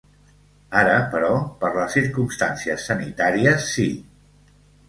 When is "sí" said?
3.75-3.89